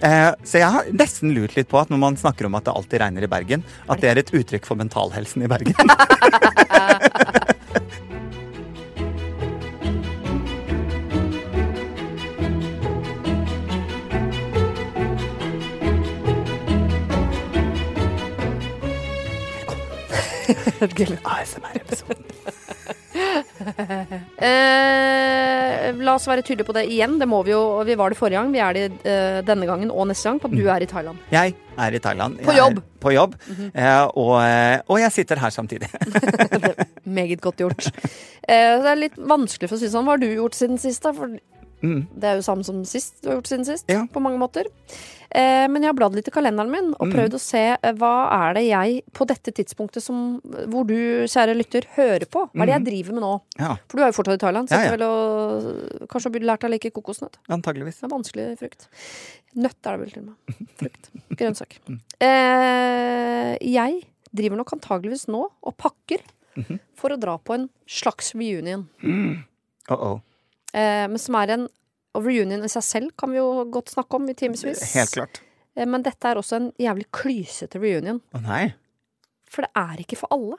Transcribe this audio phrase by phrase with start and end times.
[0.00, 2.76] Eh, så jeg har nesten lurt litt på at når man snakker om at det
[2.76, 5.76] alltid regner i Bergen, at det er et uttrykk for mentalhelsen i Bergen.
[21.24, 22.24] ASMR-episoden.
[25.80, 27.18] Eh, la oss være tydelige på det igjen.
[27.20, 27.62] Det må vi jo.
[27.86, 28.52] Vi var det forrige gang.
[28.54, 31.20] Vi er det uh, denne gangen og neste gang at du er i Thailand.
[31.32, 32.40] Jeg er i Thailand.
[32.44, 32.82] På jobb.
[33.00, 33.36] På jobb.
[33.48, 33.68] Mm
[34.20, 35.88] og, uh, og jeg sitter her samtidig.
[37.18, 37.88] Meget godt gjort.
[38.48, 40.06] Uh, det er litt vanskelig for å si sånn.
[40.08, 41.02] Hva har du gjort siden sist?
[41.04, 41.14] da?
[41.16, 41.38] For
[41.82, 42.06] Mm.
[42.20, 43.88] det er jo samme som sist du har gjort siden sist.
[43.88, 44.06] Ja.
[44.12, 44.66] På mange måter.
[45.30, 47.12] Eh, men jeg har bladd litt i kalenderen min og Mm.
[47.14, 50.96] prøvd å se eh, hva er det jeg på dette tidspunktet som hvor du,
[51.30, 52.48] kjære lytter, hører på.
[52.52, 53.40] Hva er det jeg driver med nå?
[53.58, 54.68] Ja, For du er jo fortsatt i Thailand.
[54.68, 54.74] Mm.
[54.76, 55.08] Ja, ja.
[55.08, 57.38] og Kanskje har lært deg å like kokosnøtt?
[57.48, 58.00] antageligvis.
[58.00, 58.88] Det er vanskelig frukt.
[59.56, 60.36] Nøtt er det vel til og med.
[60.80, 61.10] Frukt.
[61.38, 61.78] Grønnsak.
[62.20, 64.02] Eh, jeg
[64.36, 66.22] driver nok antageligvis nå og pakker
[66.98, 68.88] for å dra på en slags reunion.
[69.02, 69.38] Uh
[69.88, 70.20] -oh.
[70.74, 71.68] Eh, men som er en
[72.16, 74.82] og reunion i seg selv kan vi jo godt snakke om i timevis.
[74.96, 75.42] Helt klart.
[75.76, 78.20] Eh, men dette er også en jævlig klysete reunion.
[78.34, 78.64] Å nei.
[79.50, 80.58] For det er ikke for alle.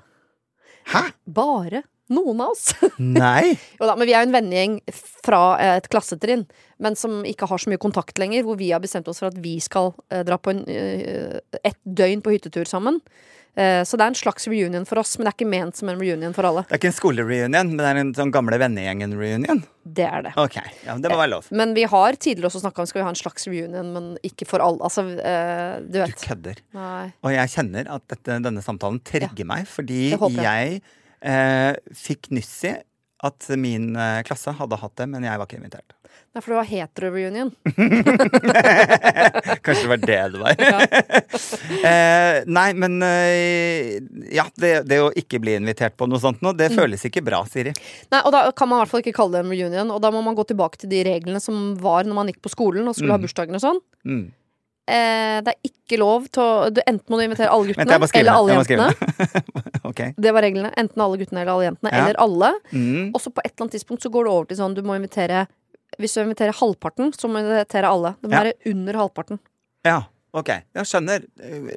[0.91, 1.03] Hæ?
[1.29, 2.71] Bare noen av oss.
[2.99, 3.55] Nei?
[3.79, 4.77] Jo da, men vi er jo en vennegjeng
[5.25, 6.45] fra eh, et klassetrinn,
[6.81, 8.45] men som ikke har så mye kontakt lenger.
[8.47, 11.79] Hvor vi har bestemt oss for at vi skal eh, dra på en, eh, et
[11.85, 13.01] døgn på hyttetur sammen.
[13.55, 15.89] Eh, så det er en slags reunion for oss, men det er ikke ment som
[15.91, 16.63] en reunion for alle.
[16.69, 19.59] Det er ikke en skolereunion, men det er en sånn gamle vennegjengen-reunion.
[19.83, 20.31] Det er det.
[20.39, 21.49] Ok, ja, det må være lov.
[21.51, 24.47] Men vi har tidligere også snakka om skal vi ha en slags reunion, men ikke
[24.47, 24.79] for alle.
[24.87, 26.63] Altså, eh, du Du kødder.
[26.77, 27.11] Nei.
[27.25, 30.81] Og jeg kjenner at dette, denne samtalen trigger meg, fordi jeg, jeg
[31.23, 32.75] eh, fikk nyss i
[33.21, 35.93] at min eh, klasse hadde hatt det, men jeg var ikke invitert.
[36.31, 37.49] Nei, for det var hetero-reunion.
[39.65, 40.55] Kanskje det var det det var.
[41.91, 43.99] eh, nei, men eh,
[44.33, 46.57] ja, det, det å ikke bli invitert på noe sånt nå, Mm.
[46.59, 47.71] det føles ikke bra, Siri.
[48.11, 49.91] Nei, og da kan man i hvert fall ikke kalle det en reunion.
[49.95, 52.51] Og da må man gå tilbake til de reglene som var når man gikk på
[52.51, 53.79] skolen og skulle ha bursdagen og sånn.
[54.07, 54.25] Mm.
[54.89, 58.15] Eh, det er ikke lov til å du, Enten må du invitere alle guttene Vent,
[58.17, 58.87] eller alle jentene.
[59.89, 60.13] okay.
[60.17, 60.71] Det var reglene.
[60.81, 61.91] Enten alle guttene eller alle jentene.
[61.93, 62.05] Ja.
[62.07, 62.49] Eller alle.
[62.73, 63.11] Mm.
[63.13, 64.97] Og så på et eller annet tidspunkt så går det over til sånn du må
[64.97, 65.45] invitere
[66.01, 68.15] Hvis du inviterer halvparten, så må du invitere alle.
[68.21, 68.43] Det må Ja.
[68.47, 69.39] være under halvparten.
[69.85, 69.97] Ja,
[70.33, 70.49] ok.
[70.79, 71.71] Jeg skjønner eh,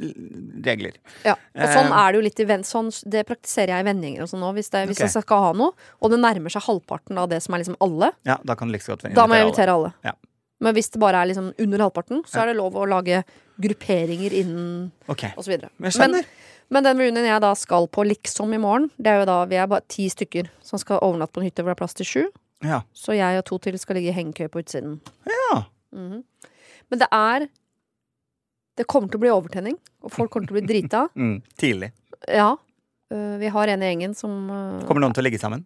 [0.65, 0.95] regler.
[1.27, 1.35] Ja.
[1.35, 1.99] Og sånn Eh.
[1.99, 2.63] er det jo litt i venn...
[2.65, 4.53] Sånn, det praktiserer jeg i vennegjenger og sånn nå.
[4.55, 5.11] Hvis, det, hvis okay.
[5.11, 8.13] jeg skal ha noe, og det nærmer seg halvparten av det som er liksom alle,
[8.25, 9.91] Ja, da kan du like så godt da må jeg invitere alle.
[9.99, 10.13] alle.
[10.15, 10.15] Ja.
[10.65, 13.23] Men hvis det bare er liksom under halvparten, så er det lov å lage
[13.61, 15.37] grupperinger innen okay.
[15.45, 15.71] videre.
[15.79, 16.25] men.
[16.73, 19.59] Men den reunionen jeg da skal på liksom i morgen, det er jo da vi
[19.61, 22.09] er bare ti stykker som skal overnatte på en hytte hvor det er plass til
[22.09, 22.23] sju.
[22.65, 22.81] Ja.
[22.97, 24.97] Så jeg og to til skal ligge i hengekøye på utsiden.
[25.29, 25.65] ja.
[25.93, 26.25] Mhm.
[26.91, 27.49] Men det er
[28.77, 31.05] Det kommer til å bli overtenning, og folk kommer til å bli drita.
[31.15, 31.93] Mm, tidlig.
[32.27, 32.57] Ja.
[33.13, 35.63] Øh, vi har en i gjengen som øh, Kommer noen til å ligge sammen?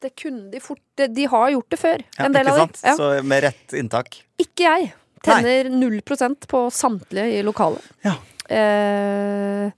[0.00, 2.58] Det kunne de fort De, de har gjort det før, Ja, en del ikke av
[2.64, 2.80] sant?
[2.84, 2.94] Ja.
[2.96, 4.20] Så med rett inntak.
[4.40, 4.92] Ikke jeg.
[5.22, 7.84] Tenner null prosent på samtlige i lokalet.
[8.06, 8.14] Ja.
[8.48, 9.70] Eh,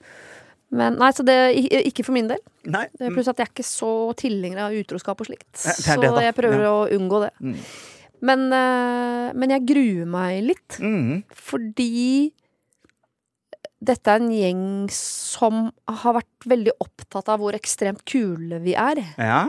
[0.73, 1.35] men nei, så det
[1.85, 2.39] Ikke for min del.
[2.65, 2.87] Nei.
[2.97, 5.51] Det er Pluss at jeg er ikke så tilhenger av utroskap og slikt.
[5.59, 6.71] Det det så jeg prøver Ja.
[6.71, 7.33] å unngå det.
[7.43, 7.57] Mm.
[8.23, 11.25] Men, eh, men jeg gruer meg litt, Mm.
[11.35, 12.33] fordi
[13.83, 19.03] dette er en gjeng som har vært veldig opptatt av hvor ekstremt kule vi er.
[19.19, 19.49] Ja.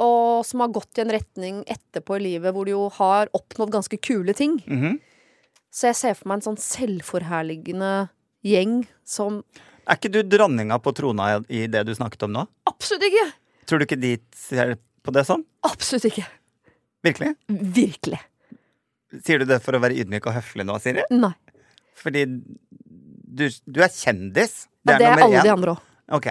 [0.00, 3.74] Og som har gått i en retning etterpå i livet hvor de jo har oppnådd
[3.74, 4.60] ganske kule ting.
[4.66, 5.00] mhm.
[5.72, 8.10] Så jeg ser for meg en sånn selvforherligende
[8.44, 9.38] gjeng som
[9.88, 12.42] Er ikke du dronninga på trona i det du snakket om nå?
[12.68, 13.24] Absolutt ikke!
[13.66, 15.46] Tror du ikke de ser på det sånn?
[15.64, 16.26] Absolutt ikke.
[17.02, 17.32] Virkelig?
[17.48, 18.20] Virkelig.
[19.24, 21.06] Sier du det for å være ydmyk og høflig nå, Siri?
[21.10, 21.32] Nei.
[21.98, 24.66] Fordi du, du er kjendis.
[24.86, 25.46] Ja, det er alle én.
[25.46, 25.88] de andre òg.
[26.12, 26.26] Ok,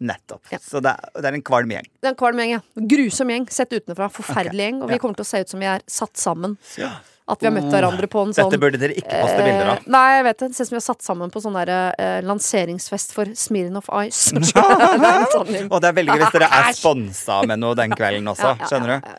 [0.00, 0.46] nettopp.
[0.50, 0.58] Ja.
[0.64, 1.84] Så det er, det er en kvalm gjeng.
[2.00, 2.60] Det er en kvalm gjeng, ja.
[2.94, 3.46] Grusom gjeng.
[3.52, 4.08] Sett utenfra.
[4.14, 4.82] Forferdelig gjeng.
[4.82, 5.02] Og vi Ja.
[5.02, 6.56] kommer til å se ut som vi er satt sammen.
[6.80, 6.94] Ja.
[7.28, 9.80] At vi har møtt hverandre på en sånn Dette burde dere ikke poste bilder av.
[9.82, 10.46] Eh, nei, jeg vet det.
[10.48, 13.90] Det ser ut som vi har satt sammen på sånn der, eh, lanseringsfest for Smirnoff
[14.06, 14.32] Ice.
[14.38, 15.52] det sånn.
[15.68, 18.54] Og det er veldig gøy hvis dere er sponsa med noe den kvelden også.
[18.64, 19.12] Skjønner du?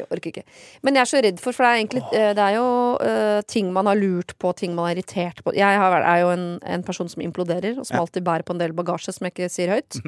[0.00, 0.44] jeg orker ikke.
[0.82, 2.66] Men jeg er så redd for, for det er egentlig eh, Det er jo
[2.98, 5.54] uh, ting man har lurt på, ting man er irritert på.
[5.54, 8.64] Jeg har, er jo en, en person som imploderer, og som alltid bærer på en
[8.64, 10.02] del bagasje som jeg ikke sier høyt.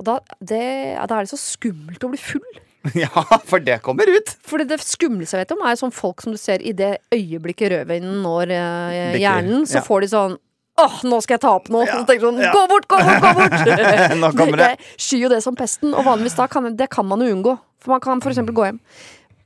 [0.00, 0.66] Og da, det,
[0.98, 2.62] da er det så skummelt å bli full.
[3.04, 4.32] Ja, for det kommer ut!
[4.48, 7.72] Fordi det skumleste jeg vet om, er sånn folk som du ser i det øyeblikket
[7.74, 9.84] rødvinen når eh, hjernen, så ja.
[9.86, 10.40] får de sånn
[10.82, 11.84] Åh, nå skal jeg ta opp noe!
[11.84, 12.50] Ja, så tenker sånn, ja.
[12.54, 14.14] Gå bort, gå bort, gå bort!
[14.22, 14.68] Nå kommer det.
[14.72, 17.52] Jeg skyr jo det som pesten, og vanligvis da kan det kan man jo unngå.
[17.84, 18.78] For man kan for eksempel gå hjem.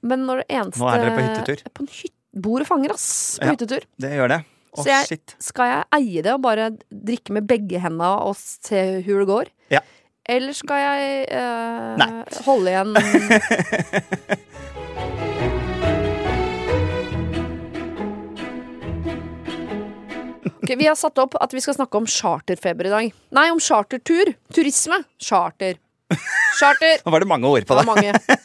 [0.06, 1.64] Men når det eneste Nå er dere på hyttetur.
[1.74, 2.14] På en hyttetur
[2.46, 3.54] Bor og fanger, ass, på Ja.
[3.56, 3.84] hyttetur.
[3.96, 4.38] Det gjør det.
[4.76, 5.34] Å, Så jeg- shit.
[5.40, 9.46] Skal jeg eie det og bare drikke med begge hendene og se hvor det går?
[9.72, 9.80] Ja.
[10.28, 12.96] Eller skal jeg eh, holde igjen
[20.66, 23.12] Ok, Vi har satt opp at vi skal snakke om charterfeber i dag.
[23.38, 24.32] Nei, om chartertur.
[24.50, 24.98] Turisme.
[25.22, 25.78] Charter.
[26.56, 27.00] Charter.
[27.04, 28.36] Nå var det mange ord på Det det.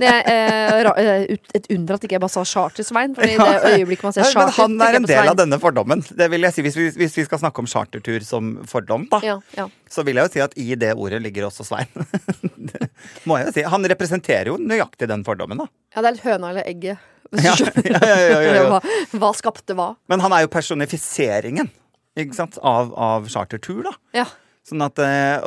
[0.00, 3.12] Det er eh, eh, et under at ikke jeg bare sa charter, Svein.
[3.14, 6.02] Fordi det øyeblikket man ser Ja, men han er en del av denne fordommen.
[6.08, 9.20] Det vil jeg si, Hvis vi, hvis vi skal snakke om chartertur som fordom, da,
[9.26, 9.68] Ja, ja.
[9.90, 11.92] så vil jeg jo si at i det ordet ligger også Svein.
[12.56, 12.88] Det
[13.28, 13.66] må jeg jo si.
[13.76, 15.68] Han representerer jo nøyaktig den fordommen, da.
[15.94, 17.08] ja, det er litt høna eller egget.
[17.32, 18.64] Ja, ja, ja, ja, ja.
[18.72, 18.80] Hva,
[19.16, 19.92] hva skapte hva?
[20.12, 21.70] Men han er jo personifiseringen
[22.18, 22.58] ikke sant?
[22.60, 23.94] Av, av chartertur, da.
[24.16, 24.26] Ja.
[24.62, 25.42] Sånn at eh,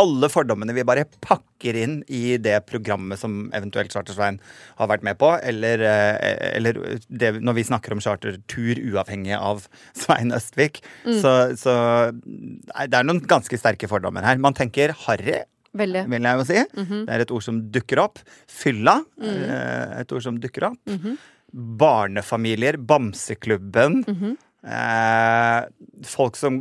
[0.00, 4.40] alle fordommene vi bare pakker inn i det programmet som eventuelt Charter-Svein
[4.80, 9.68] har vært med på, eller, eh, eller det, når vi snakker om chartertur uavhengig av
[9.94, 11.76] Svein Østvik, så, så
[12.10, 14.36] nei, Det er noen ganske sterke fordommer her.
[14.42, 15.44] Man tenker harry.
[15.70, 16.08] Veldig.
[16.10, 16.62] Vil jeg jo si.
[17.06, 18.18] Det er et ord som dukker opp.
[18.50, 18.96] Fylla.
[19.22, 20.80] eh, Et ord som dukker opp.
[21.54, 22.76] Barnefamilier.
[22.82, 24.02] Bamseklubben.
[24.60, 25.64] Eh,
[26.04, 26.60] folk som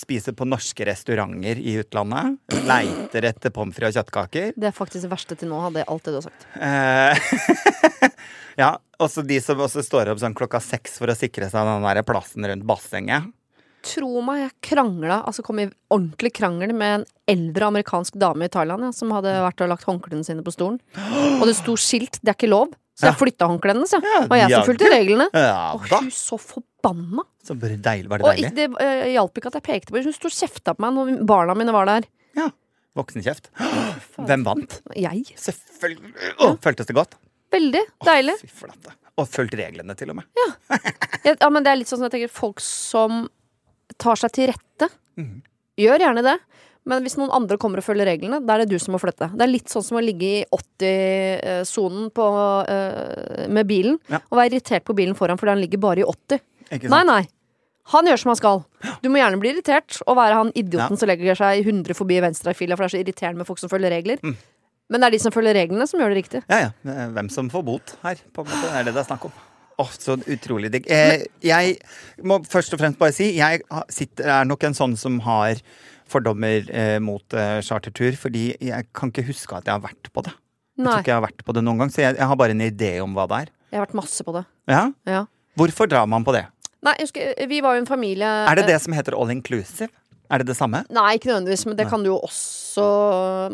[0.00, 2.38] spiser på norske restauranter i utlandet.
[2.64, 4.54] Leiter etter pommes frites og kjøttkaker.
[4.56, 6.46] Det er faktisk det verste til nå, hadde jeg alt det du har sagt.
[6.56, 8.10] Eh,
[8.62, 8.70] ja,
[9.02, 12.04] også de som også står opp sånn klokka seks for å sikre seg den der
[12.08, 13.32] plassen rundt bassenget.
[13.84, 18.52] Tro meg, jeg krangla, altså kom i ordentlig krangel med en eldre amerikansk dame i
[18.52, 20.78] Thailand ja, som hadde vært og lagt håndklærne sine på stolen.
[21.36, 23.18] Og det sto skilt 'det er ikke lov', så jeg Ja.
[23.18, 23.92] flytta håndklærne hennes.
[23.92, 24.00] Ja.
[24.14, 25.26] Ja, Og jeg som fulgte reglene.
[25.34, 27.24] Ja Og hun så forbanna.
[27.42, 28.50] Så deilig, var det deilig?
[28.50, 30.10] Og det uh, hjalp ikke at jeg pekte på henne.
[30.12, 32.06] Hun sto og kjefta på meg når barna mine var der.
[32.38, 32.50] Ja.
[32.94, 33.50] Voksenkjeft.
[34.28, 34.80] Hvem vant?
[34.94, 35.24] Jeg.
[35.36, 36.12] Selvfølgelig.
[36.38, 37.16] Å, føltes det godt?
[37.54, 38.36] Veldig deilig.
[38.44, 38.94] Fy flate.
[39.18, 40.26] Og fulgt reglene, til og med.
[40.38, 40.78] Ja,
[41.34, 43.28] ja, men det er litt sånn som jeg tenker folk som
[43.98, 44.88] tar seg til rette.
[45.18, 45.36] mm.
[45.78, 46.36] Gjør gjerne det.
[46.86, 49.30] Men hvis noen andre kommer og følger reglene, da er det du som må flytte.
[49.32, 52.10] Det er litt sånn som å ligge i 80-sonen
[53.52, 54.20] med bilen Ja.
[54.30, 56.40] og være irritert på bilen foran fordi han ligger bare i 80.
[56.76, 57.22] Ikke Nei, nei.
[57.92, 58.62] Han gjør som han skal.
[59.04, 60.96] Du må gjerne bli irritert og være han idioten Ja.
[60.96, 63.90] som legger seg 100 forbi venstrefila, for det er så irriterende med folk som følger
[63.92, 64.16] regler.
[64.24, 64.36] Mm.
[64.90, 66.42] Men det er de som følger reglene, som gjør det riktig.
[66.48, 66.70] Ja, ja.
[66.90, 68.72] Eh, Hvem som får bot her, på en måte.
[68.72, 69.32] er det det er snakk om.
[69.82, 70.84] Åh, så utrolig digg.
[70.90, 71.78] Eh, jeg
[72.22, 75.58] må først og fremst bare si jeg sitter, er nok en sånn som har
[76.10, 80.22] fordommer eh, mot eh, chartertur, fordi jeg kan ikke huske at jeg har vært på
[80.26, 80.34] det.
[80.78, 82.54] Jeg tror ikke jeg har vært på det noen gang, så jeg, jeg har bare
[82.54, 83.50] en idé om hva det er.
[83.72, 84.44] Jeg har vært masse på det.
[84.70, 84.84] Ja?
[85.10, 85.24] Ja.
[85.58, 86.44] Hvorfor drar man på det?
[86.84, 89.88] Nei, jeg husker, vi var jo en familie Er det det som heter all inclusive?
[90.32, 90.82] Er det det samme?
[90.92, 92.84] Nei, ikke nødvendigvis, men det kan du jo også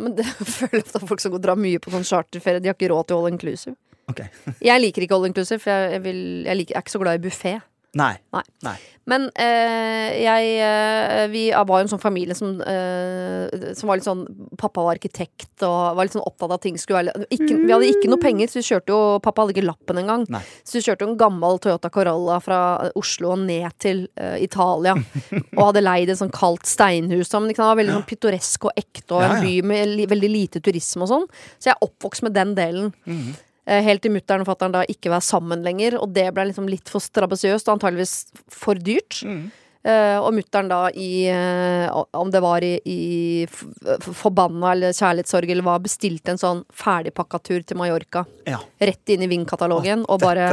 [0.00, 0.25] Men det
[0.58, 3.08] føler ofte at folk som går- drar mye på sånn charterferie, de har ikke råd
[3.11, 3.76] til all inclusive.
[4.11, 4.23] Ok.
[4.71, 7.21] Jeg liker ikke all inclusive, for jeg, vil, jeg, liker, jeg er ikke så glad
[7.21, 7.59] i buffé.
[7.99, 8.15] Nei.
[8.31, 8.43] Nei.
[8.62, 8.77] Nei.
[9.11, 14.07] Men eh, jeg eh, Vi var jo en sånn familie som, eh, som var litt
[14.07, 14.23] sånn
[14.61, 17.73] Pappa var arkitekt og var litt sånn opptatt av at ting skulle være ikke, Vi
[17.73, 20.29] hadde ikke noe penger, så vi kjørte jo Pappa hadde ikke lappen engang.
[20.63, 22.61] Så vi kjørte jo en gammel Toyota Corolla fra
[23.01, 24.95] Oslo og ned til eh, Italia.
[25.59, 27.33] og hadde leid et sånn kaldt steinhus.
[27.35, 30.63] Men det var veldig sånn pittoresk og ekte, og en by med li veldig lite
[30.65, 31.31] turisme og sånn.
[31.59, 32.93] Så jeg er oppvokst med den delen.
[33.09, 36.49] Mm Eh, Helt til mutter'n og fatter'n da ikke var sammen lenger, og det ble
[36.49, 38.15] liksom litt for strabasiøst og antageligvis
[38.50, 39.20] for dyrt.
[39.22, 39.44] Mm.
[39.81, 41.86] Uh, og mutter'n da i uh,
[42.20, 47.62] Om det var i, i forbanna eller kjærlighetssorg eller hva, bestilte en sånn ferdigpakka tur
[47.65, 48.27] til Mallorca.
[48.44, 48.58] Ja.
[48.77, 50.50] Rett inn i Ving-katalogen og bare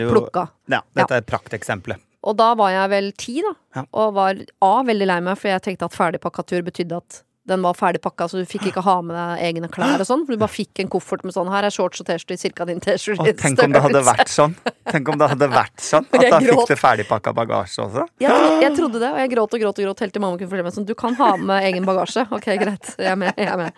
[0.00, 0.46] jo plukka.
[0.72, 2.00] Ja, dette er prakteksempelet.
[2.24, 3.52] Og da var jeg vel ti, da.
[3.76, 3.84] Ja.
[4.00, 7.20] Og var A veldig lei meg, for jeg tenkte at ferdigpakka tur betydde at
[7.50, 10.24] den var ferdigpakka, så du fikk ikke ha med deg egne klær og sånn.
[10.26, 12.66] For du bare fikk en koffert med sånn Her er shorts og T-skjorte i cirka
[12.68, 13.34] din T-skjorte.
[13.40, 14.56] Tenk om det hadde vært sånn.
[14.90, 18.06] Tenk om det hadde vært sånn At da fikk du ferdigpakka bagasje også.
[18.22, 20.40] Jeg, tro, jeg trodde det, og jeg gråt og gråt og gråt helt til mamma
[20.40, 22.26] kunne fortelle meg sånn Du kan ha med egen bagasje.
[22.30, 22.94] Ok, greit.
[22.96, 23.34] Jeg er med.
[23.36, 23.72] Jeg er med.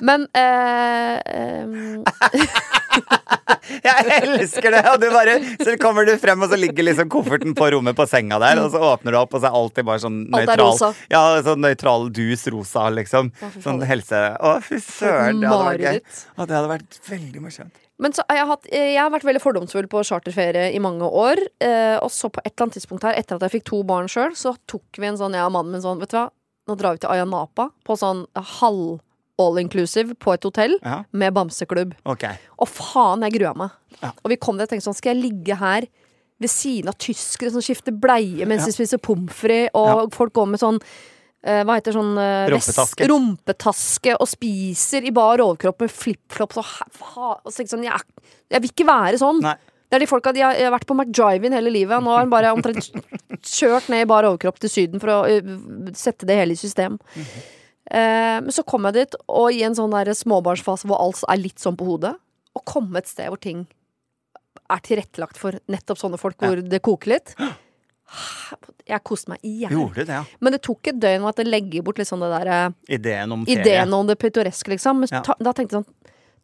[0.00, 1.66] Men eh, eh,
[3.84, 4.80] Jeg elsker det!
[4.90, 8.06] Og du bare, så kommer du frem, og så ligger liksom kofferten på rommet på
[8.10, 10.48] senga der, og så åpner du opp, og så er alltid bare sånn Alt er
[10.48, 10.90] nøytral rosa.
[11.12, 13.28] Ja, sånn nøytral dus rosa, liksom.
[13.42, 14.20] Å, fy Sånn helse...
[14.40, 16.00] Å, fy søren, det hadde vært gøy.
[16.36, 17.80] Å, det hadde vært veldig morsomt.
[18.00, 21.04] Men så, har jeg, hatt, eh, jeg har vært veldig fordomsfull på charterferie i mange
[21.04, 21.42] år.
[21.60, 24.08] Eh, og så på et eller annet tidspunkt her, etter at jeg fikk to barn
[24.08, 26.30] sjøl, så tok vi en sånn, jeg og mannen min sånn, vet du hva,
[26.70, 28.24] nå drar vi til Ayanapa på sånn
[28.60, 29.00] halv
[29.40, 31.94] all inclusive på et hotell Ja, med bamseklubb.
[32.12, 32.36] Okay.
[32.60, 33.76] Og faen, jeg grua meg.
[34.02, 34.12] Ja.
[34.22, 35.86] Og vi kom der og tenkte sånn, skal jeg ligge her
[36.40, 38.70] ved siden av tyskere som skifter bleie mens Ja.
[38.70, 40.80] de spiser pommes frites, og folk går med sånn
[41.64, 43.06] hva heter sånn eh, Rumpetaske.
[43.08, 46.72] rumpetaske og spiser i bar overkropp med flipflops og,
[47.16, 49.40] og så sånn jeg, jeg vil ikke være sånn.
[49.44, 49.56] Nei.
[49.90, 51.96] Det er de folka de har, har vært på McDrive-in hele livet.
[51.96, 52.92] og Nå har han bare omtrent
[53.56, 57.00] kjørt ned i bar overkropp til Syden for å uh, sette det hele i system.
[57.90, 61.40] Eh, men så kom jeg dit, og i en sånn der småbarnsfase hvor alt er
[61.42, 62.14] litt sånn på hodet,
[62.54, 63.64] og komme et sted hvor ting
[64.70, 67.34] er tilrettelagt for nettopp sånne folk, hvor det koker litt.
[68.90, 69.76] Jeg koste meg i hjel.
[69.94, 70.24] Det, ja.
[70.42, 73.94] Men det tok et døgn at det legger bort sånn det der Ideen om ideen
[73.94, 75.04] om det pittoreske, liksom.
[75.04, 75.20] Men Ja.
[75.22, 75.94] ta, da tenkte jeg sånn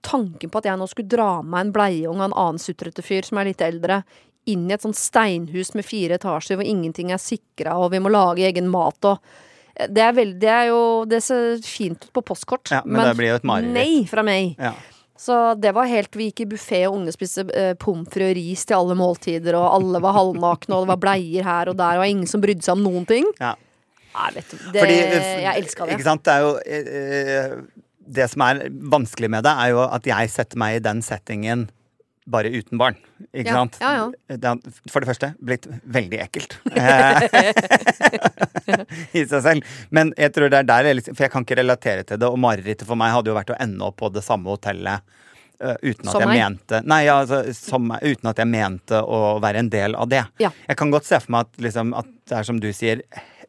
[0.06, 3.24] Tanken på at jeg nå skulle dra med en bleieung og en annen sutrete fyr
[3.26, 4.04] som er litt eldre,
[4.46, 8.12] inn i et sånt steinhus med fire etasjer hvor ingenting er sikra, og vi må
[8.12, 9.18] lage egen mat og
[9.76, 13.16] det er, veldig, det er jo Det ser fint ut på postkort, Ja, men det
[13.18, 13.74] blir jo et mareritt.
[13.74, 14.54] nei fra meg.
[14.56, 14.72] Ja.
[15.20, 18.36] Så det var helt Vi gikk i buffé, og ungene spiste eh, pommes frites og
[18.38, 22.00] ris til alle måltider, og alle var halvnakne, og det var bleier her og der,
[22.00, 23.30] og ingen som brydde seg om noen ting.
[23.40, 23.54] ja.
[24.16, 25.96] Nei, vet du, det, Fordi, eh, jeg elska det.
[25.96, 26.22] Ikke sant?
[26.24, 26.86] Det er jo eh,
[27.36, 27.56] eh,
[28.16, 28.62] Det som er
[28.94, 31.66] vanskelig med det, er jo at jeg setter meg i den settingen
[32.26, 32.96] bare uten barn.
[33.30, 33.76] Ikke Ja, sant?
[33.80, 34.36] ja, ja.
[34.36, 34.58] Det har
[34.90, 36.56] for det første blitt veldig ekkelt.
[39.16, 39.68] I seg selv.
[39.94, 42.28] Men jeg tror det er der jeg liksom For jeg kan ikke relatere til det.
[42.30, 45.04] Og marerittet for meg hadde jo vært å ende opp på det samme hotellet.
[45.62, 49.70] uh, uten at jeg mente Nei, altså, som, uten at jeg mente å være en
[49.72, 50.24] del av det.
[50.42, 50.50] Ja.
[50.68, 53.00] Jeg kan godt se for meg at, liksom, at det er som du sier,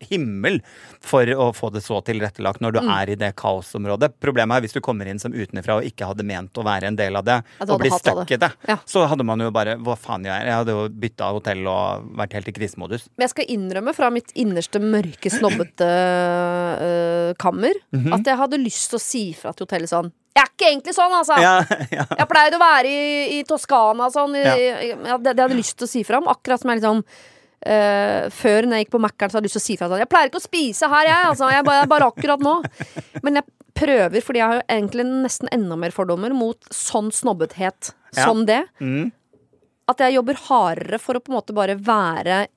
[0.09, 0.61] himmel
[1.01, 2.89] for å få det så tilrettelagt når du Mm.
[3.01, 4.13] er i det kaosområdet.
[4.21, 6.95] Problemet er hvis du kommer inn som utenfra og ikke hadde ment å være en
[6.95, 8.77] del av det, og blir stuck i det, Ja.
[8.85, 10.45] så hadde man jo bare Hva faen gjør jeg?
[10.45, 13.07] Jeg hadde jo bytta hotell og vært helt i krisemodus.
[13.17, 15.87] Men jeg skal innrømme fra mitt innerste mørke, snobbete
[16.81, 18.13] uh, kammer Mhm.
[18.13, 20.93] at jeg hadde lyst til å si fra til hotellet sånn Jeg er ikke egentlig
[20.93, 21.35] sånn, altså!
[21.41, 21.55] Ja,
[21.97, 22.05] ja.
[22.13, 24.35] Jeg pleide å være i, i Toskana sånn.
[24.37, 24.43] I,
[25.09, 25.17] Ja.
[25.17, 26.27] det, det hadde jeg lyst til å si fra om.
[26.29, 27.03] Akkurat som jeg liksom
[27.65, 29.89] øh, Før når jeg gikk på Mækkern, så hadde jeg lyst til å si fra
[29.89, 31.27] sånn Jeg pleier ikke å spise her, jeg.
[31.31, 32.55] Altså, jeg bare, bare akkurat nå.
[33.25, 33.43] Men jeg
[33.77, 38.23] prøver, fordi jeg har jo egentlig nesten enda mer fordommer mot sånn snobbethet Ja.
[38.25, 38.63] som det.
[38.81, 39.11] Mm.
[39.87, 42.47] At jeg jobber hardere for å på en måte bare være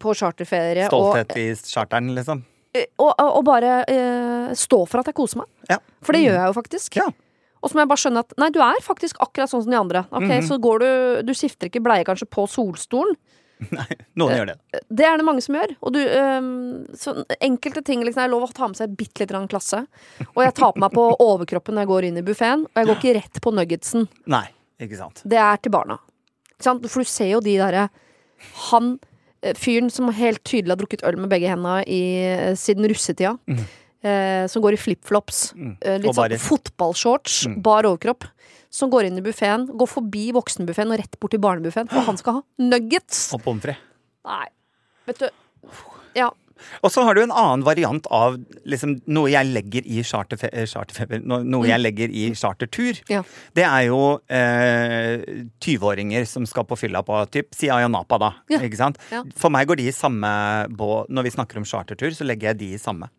[0.00, 2.40] på charterferie og Stolthet i charteren, liksom.
[2.74, 5.50] Eh, og, og, og bare uh, stå for at jeg koser meg.
[5.70, 5.76] Ja.
[6.02, 6.96] For det gjør jeg jo faktisk.
[6.98, 7.06] Ja.
[7.62, 9.78] Og så må jeg bare skjønne at nei, du er faktisk akkurat sånn som de
[9.78, 10.02] andre.
[10.10, 10.48] Ok, Mhm.
[10.48, 10.88] Så går du
[11.28, 13.14] Du skifter ikke bleie kanskje på solstolen.
[14.20, 14.82] Noen gjør det.
[14.88, 15.74] Det er det mange som gjør.
[15.84, 16.48] Og du um,
[16.98, 19.84] så Enkelte ting liksom, er lov å ta med seg bitte litt klasse.
[20.32, 22.90] Og jeg tar på meg på overkroppen når jeg går inn i buffeen, og jeg
[22.90, 24.08] går ikke rett på nuggetsen.
[24.32, 24.46] Nei,
[24.82, 25.24] ikke sant.
[25.24, 25.98] Det er til barna.
[26.54, 26.88] Ikke sant?
[26.90, 27.88] For du ser jo de derre
[28.70, 28.96] Han
[29.44, 33.36] eh, fyren som helt tydelig har drukket øl med begge hendene i, eh, siden russetida.
[34.04, 35.54] Eh, som går i flipflops.
[35.80, 38.26] Eh, litt sånn fotballshorts, bar overkropp.
[38.74, 41.90] Som går inn i buffeen, går forbi voksenbuffeen og rett bort til barnebuffeen.
[41.92, 43.28] For han skal ha nuggets!
[43.36, 43.90] Og pommes frites.
[44.24, 44.48] Nei,
[45.06, 45.28] vet du
[46.16, 46.32] Ja.
[46.86, 51.20] Og så har du en annen variant av liksom, noe jeg legger i eh, charterfeber,
[51.26, 53.00] no, noe jeg legger i chartertur.
[53.10, 53.20] Ja.
[53.58, 53.98] Det er jo
[54.32, 55.24] eh,
[55.60, 58.30] 20-åringer som skal på fylla på typ, si Ayanapa, da.
[58.54, 58.62] Ja.
[58.64, 59.02] Ikke sant?
[59.12, 59.24] Ja.
[59.38, 60.30] For meg går de i samme
[60.70, 61.10] båt.
[61.14, 63.10] Når vi snakker om chartertur, så legger jeg de i samme.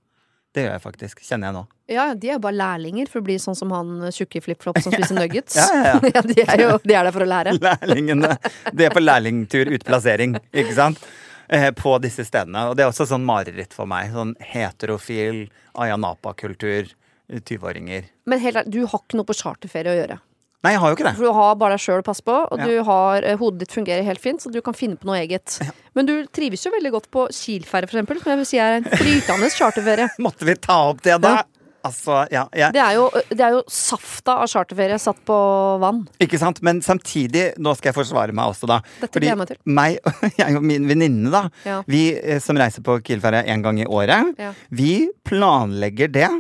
[0.56, 1.22] Det gjør jeg faktisk.
[1.28, 1.64] Kjenner jeg nå.
[1.92, 4.94] ja, de er bare lærlinger for å bli sånn som han eh, tjukke flipflop som
[4.96, 5.58] spiser nuggets.
[5.60, 6.24] Ja, ja, ja.
[6.24, 7.58] de, er jo, de er der for å lære.
[7.68, 8.36] Lærlingene.
[8.72, 11.04] De er på lærlingtur, utplassering, ikke sant?
[11.52, 12.70] Eh, på disse stedene.
[12.72, 14.16] Og det er også sånn mareritt for meg.
[14.16, 16.96] Sånn heterofil Ayanapa-kultur.
[17.26, 18.04] 20-åringer.
[18.30, 20.18] Men helt du har ikke noe på charterferie å gjøre.
[20.66, 21.16] Nei, jeg har jo ikke det.
[21.20, 22.66] For du har bare deg sjøl å passe på, og Ja.
[22.66, 25.60] du har, eh, hodet ditt fungerer helt fint, så du kan finne på noe eget.
[25.96, 28.80] Men du trives jo veldig godt på Kielferie, for eksempel, som jeg vil si er
[28.82, 30.10] en flytende charterferie.
[30.26, 31.36] Måtte vi ta opp det, da?
[31.36, 31.44] Ja.
[31.86, 32.72] Altså, ja, ja.
[32.74, 35.36] Det er, jo, det er jo safta av charterferie satt på
[35.80, 36.00] vann.
[36.20, 36.58] Ikke sant?
[36.66, 38.80] Men samtidig, nå skal jeg forsvare meg også, da.
[39.04, 39.58] Dette Fordi meg til.
[39.70, 40.00] meg,
[40.42, 41.84] jeg og min venninne, da, Ja.
[41.86, 44.54] vi eh, som reiser på Kielferie en gang i året, Ja.
[44.72, 46.32] vi planlegger det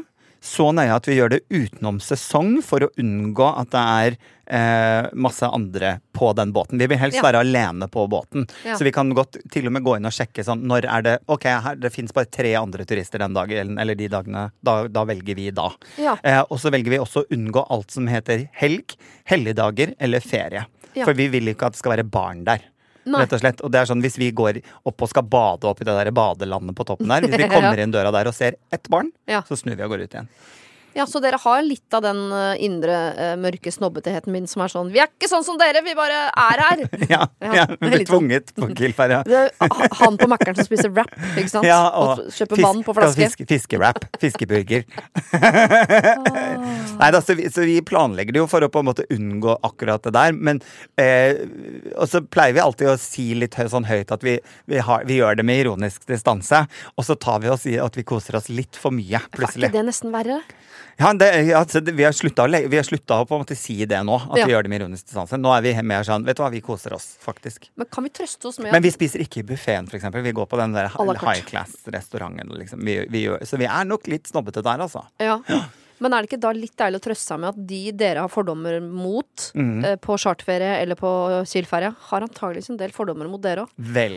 [0.46, 5.08] så nøye at vi gjør det utenom sesong for å unngå at det er eh,
[5.18, 6.78] masse andre på den båten.
[6.78, 7.24] Vi vil helst Ja.
[7.26, 8.46] være alene på båten.
[8.64, 8.76] Ja.
[8.78, 11.16] Så vi kan godt til og med gå inn og sjekke sånn Når er det
[11.34, 14.52] Ok, her, det fins bare tre andre turister den dagen, eller de dagene.
[14.64, 15.72] Da, da velger vi da.
[15.98, 16.14] Ja.
[16.24, 18.94] Eh, og så velger vi også å unngå alt som heter helg,
[19.26, 20.66] helligdager eller ferie.
[21.04, 22.62] For vi vil ikke at det skal være barn der.
[23.06, 23.22] Nei.
[23.22, 23.62] Rett og slett.
[23.62, 24.60] Og det er sånn, Hvis vi går
[24.90, 27.78] opp og skal bade opp i det der badelandet på toppen der, hvis vi kommer
[27.84, 29.44] inn døra der og ser ett barn, Ja.
[29.46, 30.30] så snur vi og går ut igjen.
[30.96, 34.72] Ja, Så dere har litt av den eh, indre eh, mørke snobbetheten min som er
[34.72, 36.84] sånn Vi er ikke sånn som dere, vi bare er her!
[37.12, 38.08] Ja, Ja, ja, vi blir sånn.
[38.10, 39.22] tvunget på Kielferja.
[39.30, 41.68] Det er han på Mækkern som spiser wrap, ikke sant?
[41.68, 43.28] Ja, og, og kjøper vann på flaske.
[43.28, 44.06] Fiske, fiskewrap.
[44.22, 44.86] Fiskeburger.
[47.00, 49.58] Nei da, så vi, så vi planlegger det jo for å på en måte unngå
[49.68, 50.36] akkurat det der.
[50.36, 50.62] Men
[51.02, 51.44] eh,
[51.96, 54.38] Og så pleier vi alltid å si litt høy, sånn høyt at vi,
[54.72, 56.64] vi, har, vi gjør det med ironisk distanse.
[56.96, 59.68] Og så tar vi oss i at vi koser oss litt for mye, plutselig.
[59.70, 60.42] Er ikke det nesten verre?
[60.98, 64.38] Ja, det, altså, det, vi har slutta å, på en måte si det nå, at
[64.40, 64.46] Ja.
[64.48, 65.36] vi gjør det med ironisk distanse.
[65.38, 67.68] Nå er vi mer sånn Vet du hva, vi koser oss, faktisk.
[67.76, 70.08] Men kan vi trøste oss med Men vi spiser ikke i buffeen, f.eks.
[70.24, 72.48] Vi går på den der high class-restauranten.
[72.58, 72.80] Liksom.
[72.86, 75.04] Vi, vi gjør- så vi er nok litt snobbete der, altså.
[75.20, 75.40] ja.
[76.04, 78.32] Men er det ikke da litt deilig å trøste seg med at de dere har
[78.32, 79.86] fordommer mot Mm.
[79.86, 81.10] eh, på charterferie eller på
[81.48, 83.70] Kiel-ferja, har antageligvis en del fordommer mot dere òg.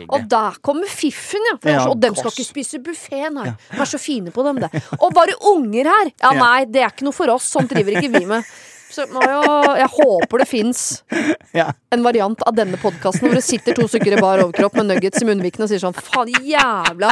[0.09, 1.57] Og der kommer fiffen, ja!
[1.71, 3.45] Ja, og dem skal ikke spise buffé, nei.
[3.71, 4.69] De er så fine på dem, det.
[4.99, 6.11] Og bare unger her!
[6.21, 6.39] Ja, Ja.
[6.39, 7.49] nei, det er ikke noe for oss.
[7.51, 8.43] Sånt driver ikke vi med.
[8.89, 9.41] Så må jo,
[9.77, 10.79] jeg håper det fins
[11.59, 11.67] Ja.
[11.93, 15.21] en variant av denne podkasten hvor det sitter to stykker i bar overkropp med nuggets
[15.21, 17.11] i munnvikene og sier sånn Faen, jævla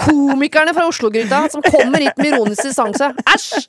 [0.00, 3.12] komikerne fra Oslo-gryta som kommer hit med ironisk distanse.
[3.34, 3.66] Æsj!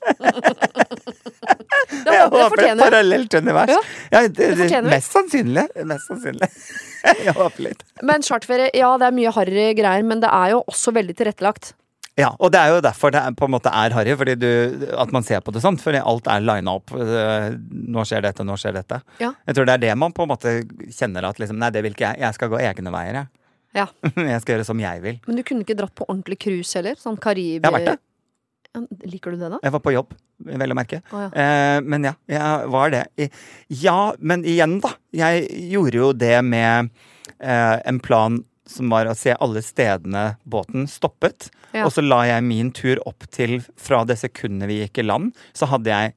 [1.86, 2.82] Det, Jeg håper det er det.
[2.82, 3.70] parallelt univers.
[3.70, 4.80] Ja, Ja, det, det, vi.
[4.90, 5.64] mest sannsynlig.
[5.86, 6.48] Mest sannsynlig.
[7.26, 7.84] Jeg håper litt.
[8.02, 11.74] Men charterferie, ja, det er mye harry greier, men det er jo også veldig tilrettelagt.
[12.16, 14.48] Ja, og det er jo derfor det er, på en måte er harry, fordi du,
[14.96, 15.76] at man ser på det sånn.
[15.80, 16.94] Fordi alt er lina opp.
[16.96, 17.50] Eh,
[17.92, 19.02] Nå skjer dette, nå skjer dette.
[19.20, 19.34] Ja.
[19.44, 20.54] Jeg tror det er det man på en måte
[20.96, 22.22] kjenner at liksom, nei, det vil ikke jeg.
[22.24, 23.32] Jeg skal gå egne veier, jeg.
[23.76, 23.84] Ja.
[24.16, 25.18] Jeg skal gjøre som jeg vil.
[25.28, 26.96] Men du kunne ikke dratt på ordentlig cruise heller?
[26.96, 28.00] Sånn Karibia Jeg har vært det.
[29.12, 29.58] Liker du det, da?
[29.64, 30.14] Jeg var på jobb,
[30.48, 31.02] vel å merke.
[31.12, 31.28] Oh, ja.
[31.36, 33.02] Eh, men ja, jeg var det.
[33.82, 34.94] Ja, men igjen, da.
[35.16, 35.44] Jeg
[35.74, 36.88] gjorde jo det med
[37.36, 41.50] eh, en plan som var å se alle stedene båten stoppet.
[41.72, 41.84] Ja.
[41.86, 45.34] Og så la jeg min tur opp til fra det sekundet vi gikk i land,
[45.54, 46.14] så hadde jeg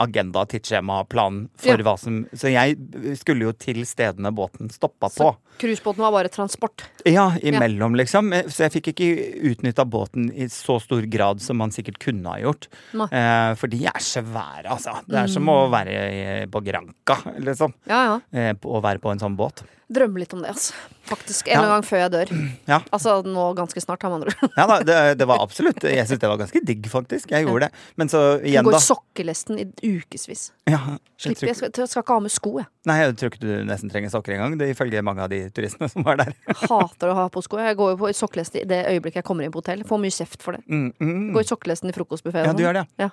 [0.00, 1.76] agenda, tidsskjema, plan for Ja.
[1.84, 2.78] hva som Så jeg
[3.18, 5.36] skulle jo til stedene båten stoppa Så på.
[5.60, 6.84] cruisebåten var bare transport.
[7.04, 8.32] Ja, imellom, liksom.
[8.32, 12.24] Eh, Så jeg fikk ikke utnytta båten i så stor grad som man sikkert kunne
[12.24, 12.68] ha gjort.
[12.94, 15.04] Eh, for de er svære, altså.
[15.06, 15.48] Det er som Mm.
[15.52, 17.74] å være på Granca, liksom.
[17.86, 18.20] Ja, ja.
[18.32, 19.64] Eh, å være på en sånn båt.
[19.92, 20.72] Drømmer litt om det, altså.
[21.04, 21.48] Faktisk.
[21.52, 21.66] En Ja.
[21.68, 22.30] gang før jeg dør.
[22.70, 22.78] Ja.
[22.96, 24.32] Altså nå ganske snart, har man ord.
[24.56, 27.30] Ja da, det, det var absolutt Jeg syns det var ganske digg, faktisk.
[27.34, 27.82] Jeg gjorde det.
[28.00, 29.66] Men så Du igjen, går i sokkelesten i
[29.98, 30.46] ukevis.
[30.66, 30.78] Ja,
[31.20, 32.66] jeg jeg, skal, jeg skal ikke ha med sko, jeg.
[32.88, 35.90] nei, jeg tror ikke du nesten trenger sokker engang, det ifølge mange av de turistene
[35.92, 36.32] som var der.
[36.64, 37.60] Hater å ha på sko.
[37.60, 39.84] Jeg går jo på i sokkeleste i det øyeblikket jeg kommer inn på hotell.
[39.84, 40.64] Får mye kjeft for det.
[40.68, 41.32] Mm, mm.
[41.36, 42.48] Går i sokkelesten i frokostbuffeen.
[42.48, 42.86] Ja, du gjør det.
[43.04, 43.10] Ja.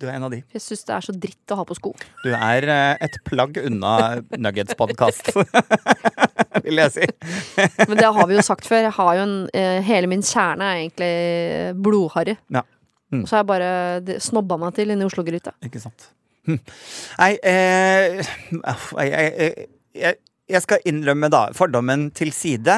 [0.00, 0.40] Du er en av de.
[0.54, 1.92] Jeg syns det er så dritt å ha på sko.
[2.24, 3.94] Du er eh, et plagg unna
[4.36, 5.30] Nuggets-podkast,
[6.64, 7.08] vil jeg si.
[7.88, 8.84] Men det har vi jo sagt før.
[8.88, 11.12] Jeg har jo en, eh, hele min kjerne er egentlig
[11.84, 12.36] blodharry.
[12.54, 12.64] Ja.
[13.14, 13.24] Mm.
[13.28, 15.52] Så har jeg bare snobba meg til inni Oslo-gryta.
[15.66, 16.08] Ikke sant.
[16.48, 16.58] Hm.
[17.20, 20.18] Nei, eh, jeg, jeg, jeg,
[20.52, 22.74] jeg skal innrømme, da, fordommen til side.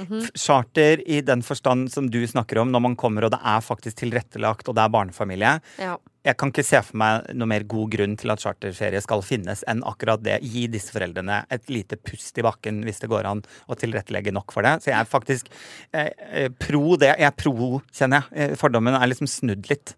[0.00, 3.60] F- Charter i den forstand som du snakker om, når man kommer og det er
[3.66, 5.56] faktisk tilrettelagt og det er barnefamilie.
[5.82, 5.98] Ja.
[6.20, 9.62] Jeg kan ikke se for meg noe mer god grunn til at charterferie skal finnes
[9.70, 10.36] enn akkurat det.
[10.44, 14.52] Gi disse foreldrene et lite pust i bakken hvis det går an å tilrettelegge nok
[14.52, 14.76] for det.
[14.84, 15.48] Så jeg er faktisk
[15.96, 17.14] eh, eh, pro det.
[17.14, 18.50] Jeg er pro, kjenner jeg.
[18.50, 19.94] Eh, Fordommen er liksom snudd litt.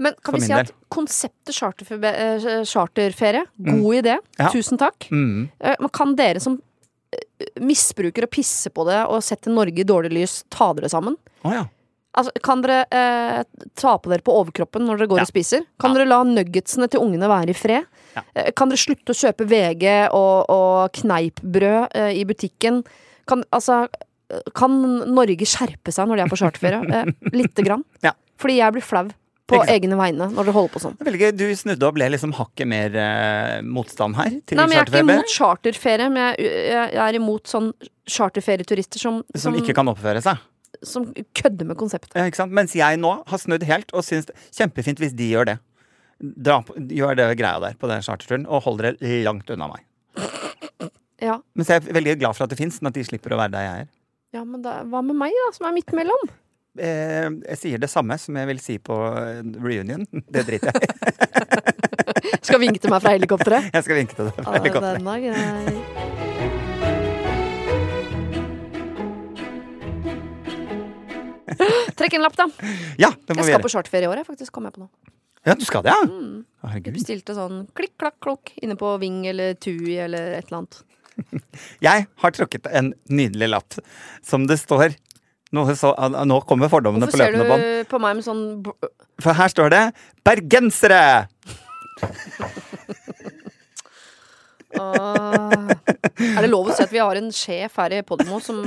[0.00, 4.16] Men kan vi si at konseptet eh, charterferie, god idé.
[4.38, 4.48] Ja.
[4.54, 5.10] Tusen takk.
[5.12, 5.50] Mm.
[5.92, 6.56] Kan dere som
[7.60, 11.18] misbruker og pisser på det og setter Norge i dårlig lys, ta dere sammen?
[11.44, 11.66] Oh, ja.
[12.18, 13.42] Altså, kan dere eh,
[13.78, 15.26] ta på dere på overkroppen når dere går Ja.
[15.28, 15.62] og spiser?
[15.78, 16.00] Kan Ja.
[16.00, 17.86] dere la nuggetsene til ungene være i fred?
[18.16, 18.22] Ja.
[18.34, 22.82] Eh, kan dere slutte å kjøpe VG og, og kneippbrød eh, i butikken?
[23.28, 23.84] Kan, altså,
[24.56, 24.74] kan
[25.14, 26.82] Norge skjerpe seg når de er på charterferie?
[26.98, 27.84] Eh, Lite grann.
[28.38, 29.08] Fordi jeg blir flau
[29.48, 30.96] på egne vegne når dere holder på sånn.
[31.00, 31.30] Veldig.
[31.38, 34.90] Du snudde og ble liksom hakket mer eh, motstand her til Nei, men Jeg er
[34.92, 37.70] ikke imot charterferie, men jeg, jeg, er imot sånn
[38.08, 40.36] charterferieturister som, Som ikke kan oppføre seg.
[40.86, 42.14] Som kødder med konseptet.
[42.16, 42.54] Ja, ikke sant?
[42.54, 45.58] Mens jeg nå har snudd helt og syns det er kjempefint hvis de gjør det.
[46.18, 49.84] Dra gjør det greia der på den charterturen, og hold dere langt unna meg.
[51.22, 53.34] Ja, Men så er jeg veldig glad for at det fins, men at de slipper
[53.34, 53.88] å være der jeg er.
[54.38, 56.28] ja men da, hva med meg, da, som er midt mellom?
[56.78, 60.06] Eh, jeg sier det samme som jeg vil si på eh, reunion.
[60.34, 62.38] Det driter jeg i.
[62.48, 63.72] Skal vinke til meg fra helikopteret?
[63.74, 66.17] Jeg skal vinke til deg fra helikopteret.
[71.98, 72.46] Trekk en lapp, da.
[73.00, 73.64] Ja, det må Jeg vi skal gjøre.
[73.66, 74.52] på shortferie i år, jeg, faktisk.
[74.52, 74.88] Kom jeg på nå.
[75.46, 76.02] Ja, du skal det, ja?
[76.04, 76.44] Mm.
[76.44, 76.94] Jeg Herregud.
[76.98, 80.80] bestilte sånn klikk, klakk, klokk inne på Ving eller Tui eller et eller annet.
[81.88, 83.78] Jeg har trukket en nydelig lapp
[84.22, 84.92] som det står
[85.56, 85.94] noe så,
[86.28, 87.62] Nå kommer fordommene Hvorfor på ser løpende bånd.
[87.64, 88.90] du på meg med sånn br-
[89.24, 89.82] For her står det
[90.22, 91.26] 'bergensere'!
[94.78, 95.70] Ah.
[96.20, 98.66] Er det lov å si at vi har en sjef her i Podmo som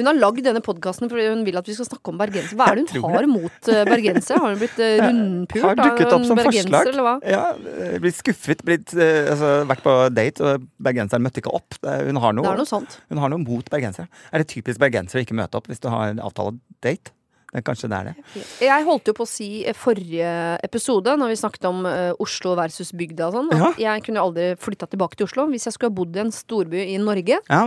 [0.00, 2.56] Hun har lagd denne podkasten fordi hun vil at vi skal snakke om bergensere.
[2.58, 4.40] Hva er det hun har mot eh, bergensere?
[4.40, 6.90] Har hun blitt Har rundpult dukket opp som forslag.
[6.94, 7.14] eller hva?
[7.28, 7.44] Ja,
[7.76, 11.78] eh, blitt skuffet, blitt, eh, altså, vært på date, og bergenseren møtte ikke opp.
[11.84, 12.82] Hun, har Det noe, er noe
[13.12, 14.08] hun har noe mot bergensere.
[14.32, 17.12] Er det typisk bergensere å ikke møte opp hvis du har en avtale date?
[17.50, 18.42] Det kanskje det er det.
[18.62, 20.30] Jeg holdt jo på å si i forrige
[20.62, 24.52] episode, når vi snakket om eh, Oslo versus bygda og sånn, at jeg kunne aldri
[24.60, 25.48] flytta tilbake til Oslo.
[25.50, 27.64] Hvis jeg skulle ha bodd i en storby i Norge, Ja,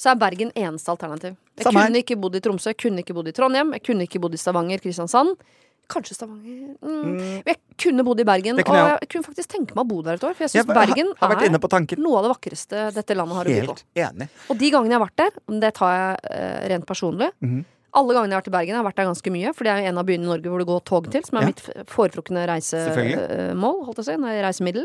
[0.00, 1.34] så er Bergen eneste alternativ.
[1.58, 1.90] Jeg Samme her.
[1.90, 4.32] kunne ikke bodd i Tromsø, jeg kunne ikke bodd i Trondheim, jeg kunne ikke bodd
[4.38, 5.34] i Stavanger, Kristiansand.
[5.90, 7.42] Kanskje Stavanger mm.
[7.48, 9.98] Jeg kunne bodd i Bergen, kunne og jeg jeg kunne faktisk tenke meg å bo
[10.06, 10.36] der et år.
[10.38, 11.98] For jeg Jeg syns Bergen har, har vært inne er på tanken.
[12.00, 13.76] noe av det vakreste dette landet har å by på.
[13.98, 14.28] Helt enig.
[14.48, 17.60] Og de gangene jeg har vært der, det tar jeg eh, rent personlig Mhm.
[17.92, 19.70] Alle gangene jeg har vært i Bergen, jeg har vært der ganske mye, for det
[19.72, 21.46] er jo en av byene i Norge hvor det går tog til, som er Ja.
[21.50, 23.18] mitt f- foretrukne Selvfølgelig.
[23.18, 24.84] reisemål, holdt jeg å si, nei, reisemiddel.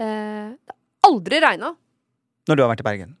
[0.00, 1.74] Eh, det har aldri regna.
[2.48, 3.16] Når du har vært i Bergen.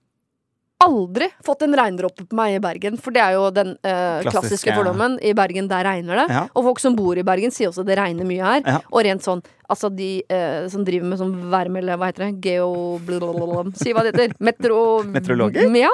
[0.78, 4.30] Aldri fått en regndråpe på meg i Bergen, for det er jo den eh, Klassiske-
[4.30, 5.16] klassiske fordommen.
[5.26, 6.26] I Bergen, der regner det.
[6.30, 6.42] Ja.
[6.54, 8.62] Og folk som bor i Bergen, sier også at det regner mye her.
[8.62, 8.76] Ja.
[8.92, 12.36] Og rent sånn, altså de eh, som driver med sånn værm, eller hva heter det,
[12.46, 12.70] geo...
[13.02, 14.36] blablabla, Si hva det heter.
[14.38, 14.78] Metro...
[15.02, 15.66] Meteorologer?
[15.82, 15.90] Ja.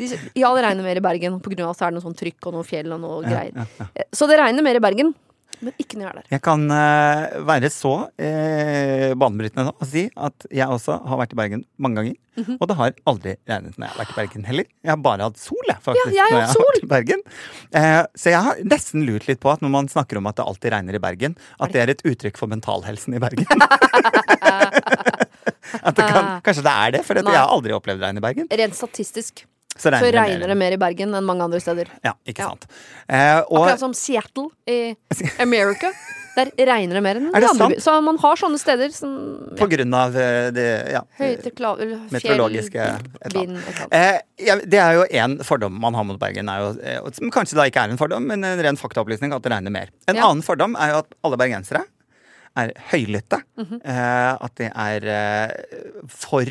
[0.00, 0.08] De,
[0.40, 2.48] ja, det regner mer i Bergen, på grunn av at det er noe sånn trykk
[2.48, 3.68] og noe fjell og noe greier.
[3.92, 5.12] Eh, Så det regner mer i Bergen,
[5.60, 6.26] men ikke når jeg er der.
[6.32, 11.34] Jeg kan uh, være så uh, banebrytende nå og si at jeg også har vært
[11.34, 12.16] i Bergen mange ganger.
[12.32, 12.56] Mhm.
[12.56, 14.66] Og det har aldri regnet når jeg har vært i Bergen heller.
[14.80, 16.14] Jeg har bare hatt sol, jeg, faktisk.
[16.16, 17.20] Ja, jeg har hatt har vært i Bergen.
[17.76, 20.46] Eh, så jeg har nesten lurt litt på at når man snakker om at det
[20.48, 23.46] alltid regner i Bergen, at det er et uttrykk for mentalhelsen i Bergen.
[25.86, 28.48] at det kan, kanskje det er det, for jeg har aldri opplevd regn i Bergen.
[28.62, 29.44] Rent statistisk
[29.76, 31.88] Så så regner, regner det mer i Bergen enn mange andre steder.
[32.04, 32.48] Ja, ikke Ja.
[32.52, 32.66] sant.
[33.08, 34.94] Eh, og Akkurat som Seattle i
[35.40, 35.92] America.
[36.32, 37.80] Der regner det mer enn Er det andre byer.
[37.84, 39.10] Så man har sånne steder som
[39.58, 42.86] på grunn av eh, det ja, fjell, meteorologiske
[43.20, 43.82] et vind et.
[43.92, 47.28] Eh, ja, det er jo én fordom man har mot Bergen, er jo, eh, som
[47.34, 49.92] kanskje da ikke er en fordom, men en ren faktaopplysning, at det regner mer.
[50.08, 50.30] En Ja.
[50.30, 51.84] annen fordom er jo at alle bergensere
[52.56, 53.38] er høylytte.
[53.56, 53.80] Mhm.
[53.84, 55.52] eh, at de er eh,
[56.08, 56.42] for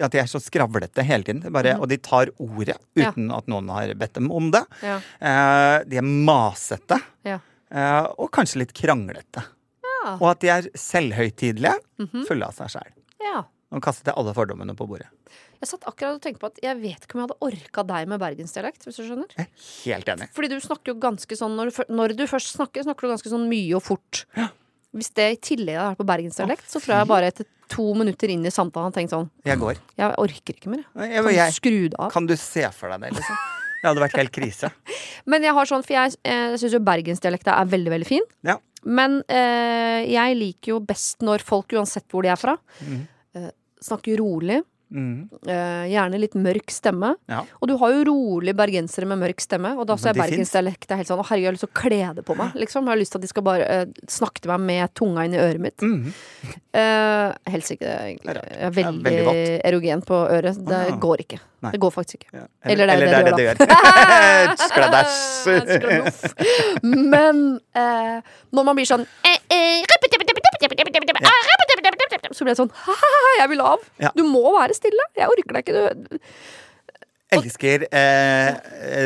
[0.00, 1.42] At de er så skravlete hele tiden.
[1.52, 3.36] Bare, Og de tar ordet uten Ja.
[3.38, 4.64] at noen har bedt dem om det.
[4.82, 4.96] Ja.
[5.20, 7.00] Eh, de er masete.
[7.24, 7.38] Ja.
[7.70, 9.44] eh, og kanskje litt kranglete.
[10.04, 10.16] Ja.
[10.20, 12.24] Og at de er selvhøytidelige, Mhm.
[12.26, 12.92] fulle av seg sjæl.
[13.20, 13.44] ja.
[13.72, 15.06] Og kastet alle fordommene på bordet.
[15.62, 18.08] Jeg satt akkurat og tenkte på at jeg vet ikke om jeg hadde orka deg
[18.08, 19.30] med bergensdialekt, hvis du skjønner.
[19.38, 20.28] Jeg er helt enig.
[20.34, 23.30] Fordi du snakker jo ganske sånn Når du, når du først snakker, snakker du ganske
[23.32, 24.26] sånn mye og fort.
[24.92, 28.32] Hvis det i tillegg hadde vært på bergensdialekt, så tror jeg bare etter to minutter
[28.32, 29.80] inn i samtalen hadde tenkt sånn Jeg går.
[29.96, 30.82] Jeg orker ikke mer.
[31.00, 31.24] Jeg, jeg.
[31.24, 32.10] Kan du skru det av?
[32.12, 33.38] Kan du se for deg det, liksom?
[33.82, 34.68] Det hadde vært helt krise.
[35.32, 38.28] Men jeg har sånn, for jeg, jeg syns jo bergensdialekta er veldig, veldig fin.
[38.46, 38.58] Ja.
[38.82, 43.00] Men eh, jeg liker jo best når folk, uansett hvor de er fra, mm.
[43.38, 43.48] eh,
[43.82, 44.60] snakker rolig.
[44.92, 45.28] Mm.
[45.48, 47.14] Eh, gjerne litt mørk stemme.
[47.32, 47.40] Ja.
[47.60, 49.72] Og du har jo rolig bergensere med mørk stemme.
[49.80, 51.72] Og da så jeg er bergensdialekt er helt sånn Å, herregud, jeg har lyst til
[51.72, 52.52] å kle det på meg.
[52.62, 52.84] Liksom.
[52.84, 55.34] Jeg har lyst til at de skal bare eh, snakke til meg med tunga inn
[55.34, 55.80] i øret mitt.
[55.80, 56.12] Mm.
[56.72, 58.32] Eh, helst ikke det, egentlig.
[58.32, 60.56] Det er er Det er veldig, veldig erogen på øret.
[60.68, 60.96] Det Ah.
[60.98, 61.38] går ikke.
[61.62, 61.70] Nei.
[61.72, 62.30] Det går faktisk ikke.
[62.34, 62.46] Ja.
[62.64, 64.56] Eller det er Eller det det det er det det gjør.
[64.66, 66.32] Skladæsj.
[66.82, 68.18] Men eh,
[68.52, 69.84] når man blir sånn eh, eh,
[72.32, 73.86] Så blir jeg sånn «Haha, Jeg vil av.
[74.02, 74.12] Ja.
[74.16, 75.06] Du må være stille.
[75.18, 75.94] Jeg orker deg ikke.
[76.12, 76.18] Du.
[77.32, 78.50] Elsker eh,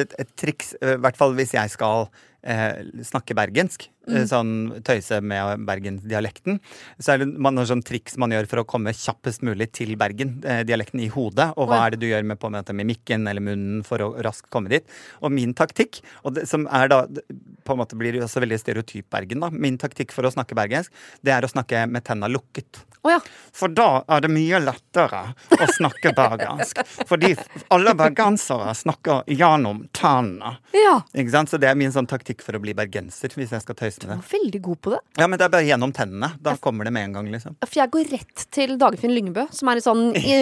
[0.02, 2.08] et, et triks, eh, i hvert fall hvis jeg skal
[2.42, 3.86] eh, snakke bergensk.
[4.06, 4.16] Mm.
[4.16, 4.52] eh, Sånn
[4.86, 6.60] tøyse med bergensdialekten.
[6.98, 11.02] Så er det noen sånn triks man gjør for å komme kjappest mulig til Bergen-dialekten
[11.02, 11.52] i hodet.
[11.56, 14.50] Og hva er det du gjør med på måte mimikken eller munnen for å raskt
[14.50, 14.86] komme dit.
[15.22, 17.02] Og min taktikk, og det, som er da
[17.66, 19.50] på en måte blir også veldig stereotyp Bergen, da.
[19.50, 20.92] Min taktikk for å snakke bergensk,
[21.26, 22.84] det er å snakke med tenna lukket.
[23.06, 23.20] Oh, ja.
[23.54, 25.20] For da er det mye lettere
[25.54, 26.80] å snakke bergensk.
[27.06, 27.36] Fordi
[27.70, 30.56] alle bergensere snakker gjennom tennene.
[30.74, 30.96] ja.
[31.14, 31.50] Ikke sant?
[31.52, 34.08] Så det er min sånn taktikk for å bli bergenser, hvis jeg skal tøyse med
[34.08, 35.00] Du var veldig god på det.
[35.18, 36.28] Ja, men det er bare gjennom tennene.
[36.42, 37.56] Da kommer det med en gang, liksom.
[37.64, 40.36] For jeg går rett til Dagfinn Lyngbø, som er i sånn istid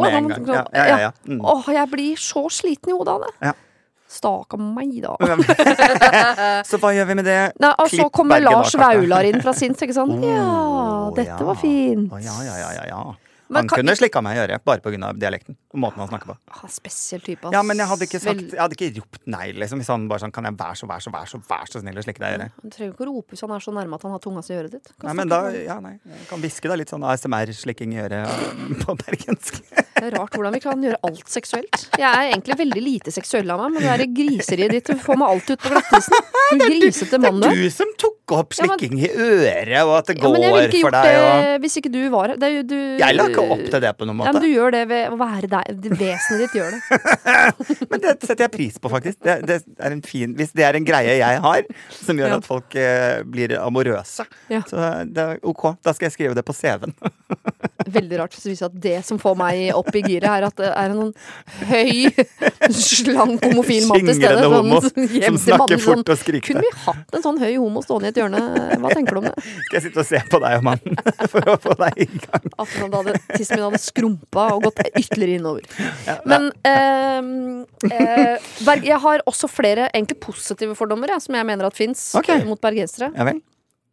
[0.00, 0.48] med en gang.
[0.48, 1.12] Ja, ja, ja, ja.
[1.28, 1.40] Mm.
[1.44, 3.32] Åh, jeg blir så sliten i hodet av det.
[3.50, 3.54] Ja.
[4.06, 5.16] Stakkar meg, da.
[6.66, 7.38] Så hva gjør vi med det?
[7.58, 8.74] Nei, og så kommer Lars.
[8.78, 10.14] Vaular inn fra sin, ikke sant.
[10.14, 12.12] Oh, Ja, dette var fint.
[12.14, 13.00] Oh, ja, ja, ja, ja,
[13.54, 15.12] Han kan- kunne slikka meg i øret, bare pga.
[15.14, 15.56] dialekten.
[15.72, 16.36] Og måten han snakker på.
[16.50, 17.52] Ah, Spesiell type, ass.
[17.52, 19.78] Ja, men jeg hadde ikke sagt Jeg hadde ikke ropt nei, liksom.
[19.78, 21.94] Hvis han bare sånn Kan jeg være så, være så, være så, vær så snill
[21.94, 22.50] å slikke deg i øret?
[22.62, 24.52] Han trenger ikke å rope hvis han er så nærme at han har tunga si
[24.52, 24.90] i øret ditt.
[24.98, 25.40] Kan Nei, men da.
[25.52, 25.98] Ja, nei.
[26.04, 28.26] Jeg kan hviske da litt sånn ASMR-slikking i øret
[28.82, 29.62] på bergensk.
[29.96, 31.86] Det er rart hvordan vi kan gjøre alt seksuelt.
[31.96, 35.16] Jeg er egentlig veldig lite seksuell av meg, men det er griseriet ditt du får
[35.22, 36.26] meg alt ut på glattisen.
[36.52, 37.62] Du grisete mann du Det er.
[37.64, 40.80] du som tok opp Ja, men- slikking i øret, og at det Ja, går ikke
[40.82, 42.36] for gjort deg og hvis ikke du var her.
[42.36, 44.48] Det er jo du Jeg la ikke opp til det på noen Ja, men du
[44.48, 45.64] gjør det ved å være deg.
[45.96, 46.80] Vesenet ditt gjør det.
[47.90, 49.18] Men det setter jeg pris på, faktisk.
[49.22, 52.36] Det, det er en fin, hvis det er en greie jeg har, som gjør Ja.
[52.36, 54.60] at folk eh, blir amorøse, Ja.
[54.66, 55.76] så det er ok.
[55.82, 56.94] Da skal jeg skrive det på CV-en.
[57.96, 60.56] Veldig rart Så viser at det som får meg opp opp i giret her at
[60.60, 61.12] det er en sånn
[61.70, 62.10] høy,
[62.74, 64.44] slank homofil mann til stede.
[64.50, 66.46] Homo sånn, som snakker fort sånn, og skriker.
[66.50, 68.42] Kunne vi hatt en sånn høy homo stående i et hjørne?
[68.82, 69.34] Hva tenker du om det?
[69.68, 71.00] Skal jeg sitte og se på deg og mannen
[71.32, 72.50] for å få deg i gang?
[72.56, 75.66] At da hadde, tissen min hadde skrumpa og gått ytterligere innover.
[76.28, 77.30] Men eh,
[77.90, 82.08] eh, Berg, jeg har også flere egentlig positive fordommer jeg, som jeg mener at fins
[82.18, 82.44] okay.
[82.46, 83.12] mot bergensere.
[83.14, 83.36] Ja.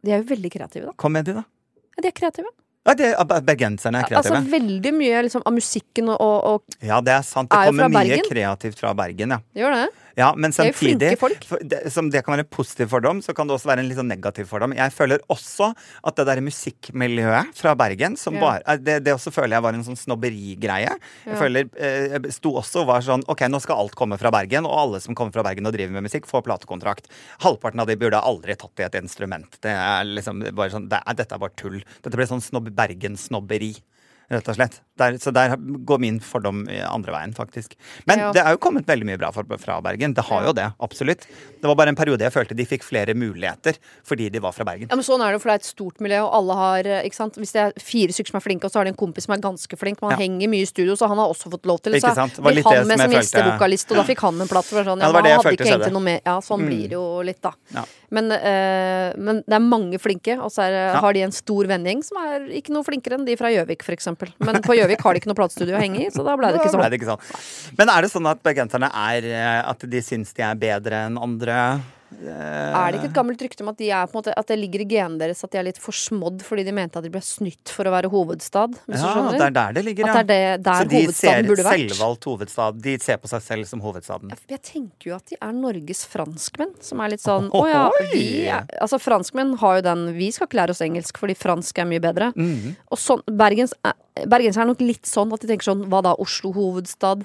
[0.04, 0.98] De er jo veldig kreative, da.
[1.00, 1.46] Kom med de, da.
[1.94, 2.50] Ja, De er kreative.
[2.84, 3.10] Ja, det,
[3.48, 4.36] bergenserne er kreative.
[4.36, 7.48] Altså Veldig mye liksom, av musikken og, og, og Ja, det er sant.
[7.48, 8.26] Det Er kommer mye Bergen.
[8.28, 9.40] kreativt fra Bergen, ja.
[9.56, 9.86] Gjør det?
[10.16, 11.46] Ja men er jo samtidig flinke folk.
[11.70, 13.98] det, Som det kan være en positiv fordom, så kan det også være en litt
[13.98, 14.74] sånn negativ fordom.
[14.76, 15.72] Jeg føler også
[16.04, 18.40] at det der musikkmiljøet fra Bergen, som Ja.
[18.40, 20.96] bare eh, det, det også føler jeg var en sånn snobberigreie.
[21.26, 24.66] Jeg føler eh, sto også og var sånn Ok, nå skal alt komme fra Bergen,
[24.66, 27.08] og alle som kommer fra Bergen og driver med musikk, får platekontrakt.
[27.44, 29.58] Halvparten av de burde aldri tatt i et instrument.
[29.64, 31.80] Det er liksom bare sånn det er, Dette er bare tull.
[32.02, 33.74] Dette ble sånn snobb, Bergen-snobberi.
[34.32, 34.78] Rett og slett.
[34.96, 37.72] Der, så der går min fordom andre veien, faktisk.
[38.06, 38.32] Men Ja.
[38.32, 40.14] det er jo kommet veldig mye bra fra Bergen.
[40.14, 41.26] Det har jo det, absolutt.
[41.60, 43.74] Det var bare en periode jeg følte de fikk flere muligheter
[44.06, 44.86] fordi de var fra Bergen.
[44.88, 47.02] Ja, men Sånn er det, for det er et stort miljø, og alle har eh,
[47.08, 47.34] ikke sant?
[47.34, 49.34] Hvis det er fire stykker som er flinke, og så har de en kompis som
[49.34, 50.16] er ganske flink, man Ja.
[50.16, 52.14] henger mye i studio, så han har også fått lov til Så?
[52.14, 54.70] Det var vil han med som jeg følte- gjestevokalist, og da fikk han en plass.
[54.70, 56.20] Sånn, Ja, det var det jeg følte ikke egentlig noe mer.
[56.24, 56.66] Ja, sånn Mm.
[56.70, 57.52] blir det jo litt, da.
[57.74, 57.84] Ja.
[58.10, 62.04] Men, øh, men det er mange flinke, og så er, har de en stor vennegjeng
[62.04, 64.06] som er ikke noe flinkere enn de fra Gjøvik, f.eks.
[64.38, 66.60] Men på Gjøvik har de ikke noe platestudio å henge i, så da ble det
[66.60, 66.84] ikke sånn.
[66.92, 67.74] det ikke sånn.
[67.80, 71.20] Men er det sånn at bergenserne er eh, At de syns de er bedre enn
[71.20, 71.58] andre?
[72.22, 74.86] Eh, Er det ikke et gammelt rykte om at, de måte, at det ligger i
[74.88, 77.88] genene deres at de er litt forsmådd fordi de mente at de ble snytt for
[77.88, 78.76] å være hovedstad?
[78.88, 80.22] Ja, det er der det ligger, ja.
[80.22, 82.80] Det er det, der Så de ser selvvalgt hovedstad.
[82.84, 84.32] De ser på seg selv som hovedstaden.
[84.50, 88.24] Jeg tenker jo at de er Norges franskmenn, som er litt sånn Å ja, vi
[88.46, 91.88] er, Altså, franskmenn har jo den Vi skal ikke lære oss engelsk fordi fransk er
[91.90, 92.32] mye bedre.
[92.36, 92.76] Mhm.
[92.90, 96.14] Og sånn Bergens, er- Bergens er nok litt sånn at de tenker sånn Hva da,
[96.18, 97.24] Oslo hovedstad?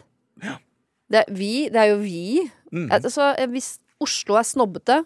[1.09, 2.51] Det, er vi, det er jo vi.
[2.71, 5.03] Så Altså, eh, hvis Oslo er snobbete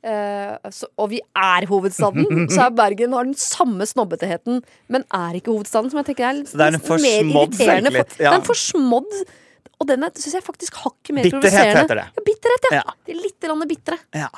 [0.00, 5.36] Uh, så, og vi er hovedstaden, så er Bergen har den samme snobbeteheten, men er
[5.36, 5.90] ikke hovedstaden.
[5.92, 8.22] Som jeg tenker er, Så det er en forsmådd selvtillit, ja.
[8.22, 9.10] Det er en forsmådd
[9.80, 11.82] Og den syns jeg faktisk hakket mer Bitterhet provoserende.
[11.84, 12.06] heter det.
[12.16, 12.80] Ja, bitterhet, ja.
[12.80, 13.20] Ja.
[13.20, 14.00] Litt bittere.
[14.16, 14.30] Ja.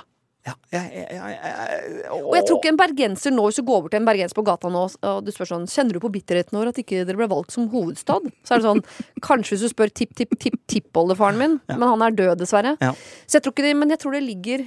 [0.42, 0.56] Ja.
[0.74, 2.14] ja, ja, ja, ja.
[2.16, 4.42] Og jeg tror ikke en bergenser nå, hvis du går bort til en bergenser på
[4.46, 7.28] gata nå og du spør sånn Kjenner du på bitterheten over at ikke dere ble
[7.30, 8.26] valgt som hovedstad?
[8.42, 8.82] Så er det sånn
[9.22, 12.74] Kanskje hvis du spør tipp-tipp-tipp-tippoldefaren min, men han er død, dessverre.
[12.82, 12.90] Ja.
[13.26, 14.66] Så jeg tror ikke det, men jeg tror det ligger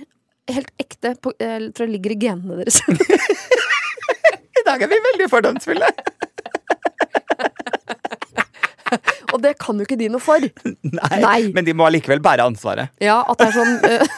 [0.56, 2.80] helt ekte på, Jeg tror det ligger i genene deres.
[4.62, 5.90] I dag er vi veldig fordomsfulle.
[9.34, 10.40] og det kan jo ikke de noe for.
[10.40, 11.52] Nei, Nei.
[11.56, 12.88] Men de må allikevel bære ansvaret.
[13.04, 14.04] Ja, at det er sånn øh.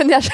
[0.00, 0.24] Men jeg,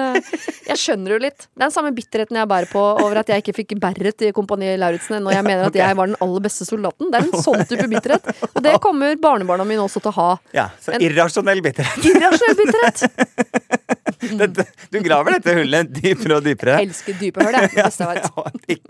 [0.70, 1.46] jeg skjønner jo litt.
[1.52, 4.30] Det er den samme bitterheten jeg bærer på over at jeg ikke fikk beret i
[4.36, 7.10] Kompani Lauritzen når jeg mener at jeg var den aller beste soldaten.
[7.12, 8.30] Det er en sånn type bitterhet.
[8.54, 10.30] Og det kommer barnebarna mine også til å ha.
[10.56, 12.08] Ja, Så irrasjonell bitterhet.
[12.10, 13.04] Irrasjonell bitterhet.
[14.40, 16.78] Dette, du graver dette hullet dypere og dypere.
[16.80, 17.70] Jeg elsker dype hull, jeg.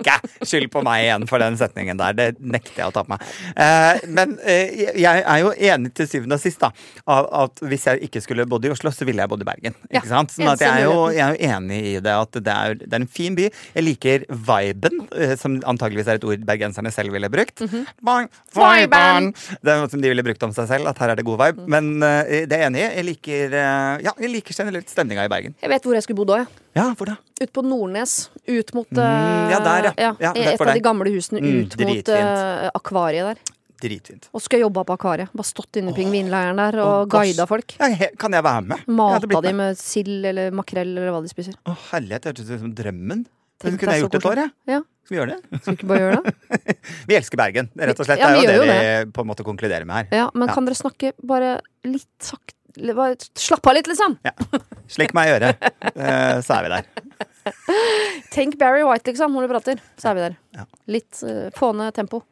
[0.04, 2.14] Ja, ikke skyld på meg igjen for den setningen der.
[2.18, 3.24] Det nekter jeg å ta på meg.
[3.56, 6.70] Eh, men eh, jeg er jo enig til syvende og sist da,
[7.10, 9.76] av at hvis jeg ikke skulle bodd i Oslo, så ville jeg bodd i Bergen.
[9.90, 10.34] Ikke sant?
[10.34, 12.90] Sånn at jeg, er jo, jeg er jo enig i det at det er, det
[12.92, 13.48] er en fin by.
[13.74, 17.64] Jeg liker viben, eh, som antageligvis er et ord bergenserne selv ville brukt.
[17.64, 17.86] Mhm.
[18.04, 19.30] Vi- Viben!
[19.64, 21.40] Det er noe som de ville brukt om seg selv, at her er det god
[21.40, 21.64] vibe.
[21.70, 22.86] Men eh, det er jeg enig i.
[23.00, 25.54] Jeg liker, eh, ja, jeg liker generelt stemninga i Bergen.
[25.62, 26.62] Jeg vet hvor jeg skulle bodd òg, jeg.
[26.78, 27.16] Ja, hvor da?
[27.42, 28.14] Ut på Nordnes.
[28.48, 29.92] Ut mot Mm, ja, der, ja.
[29.98, 30.12] ja.
[30.20, 32.08] Ja, et av de gamle husene Mm, ut mot dritfint.
[32.08, 33.42] eh, akvariet der.
[33.84, 34.28] Dritfint.
[34.32, 35.28] Og skulle jobbe på akvariet.
[35.34, 37.74] Bare stått inne i pingvinleiren der og oh, guida folk.
[37.80, 38.84] Ja, he- kan jeg være med?
[38.86, 39.60] Mata blitt de med.
[39.74, 41.54] med sild eller makrell eller hva de spiser.
[41.66, 43.26] Å, herlighet, det hørtes ut som drømmen.
[43.60, 44.50] Tenk Det kunne jeg gjort et år, jeg.
[44.72, 44.80] Ja.
[45.04, 45.60] Skal vi gjøre det?
[45.60, 46.32] Skal vi ikke bare gjøre det?
[47.08, 48.18] Vi elsker Bergen, rett og slett.
[48.22, 50.16] Ja, det er jo det vi vi på en måte konkluderer med her.
[50.16, 54.16] Ja, Men kan dere snakke bare litt sakte Slapp av litt, liksom!
[54.90, 56.88] Slikk meg i øret, eh, så er vi der.
[58.34, 59.82] Tenk Barry White, liksom, når du prater.
[60.00, 60.36] Så er vi der.
[60.58, 60.64] Ja.
[60.90, 62.22] Litt uh, få ned tempo.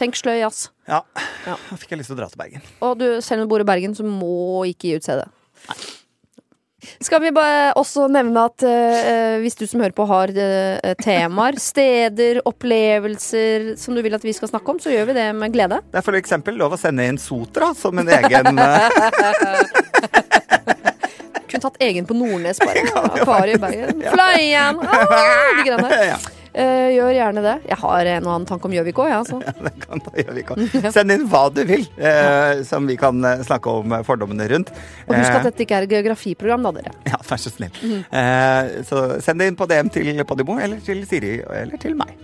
[0.00, 0.70] Tenk sløy jazz.
[0.88, 1.02] Ja,
[1.46, 1.54] Ja.
[1.68, 2.62] da fikk jeg lyst til å dra til Bergen.
[2.82, 5.22] Og du, selv om du bor i Bergen, så må ikke gi ut CD.
[7.02, 11.58] Skal vi bare også nevne at uh, hvis du som hører på har uh, temaer,
[11.62, 15.54] steder, opplevelser som du vil at vi skal snakke om, så gjør vi det med
[15.54, 15.80] glede.
[15.92, 18.58] Det er for eksempel lov å sende inn Sotra som en egen
[21.52, 22.84] Kunne tatt egen på Nordnes, bare.
[23.12, 24.06] Akvariet i Bergen.
[24.12, 24.80] Fløyen!
[24.92, 26.04] Ah, de greiene der.
[26.14, 26.18] ja,
[26.52, 27.54] gjør gjerne det.
[27.70, 29.38] Jeg har en og annen tanke om Gjøvik òg, jeg, altså.
[30.36, 30.92] det kan.
[30.96, 34.74] Send inn hva du vil, eh, som vi kan eh, snakke om eh, fordommene rundt.
[35.08, 36.96] Og husk Eh, at dette ikke er et geografiprogram, da, dere.
[37.12, 37.72] Ja, vær så snill.
[38.12, 42.14] Eh, så send det inn på DM til Podimo eller til Siri eller til meg.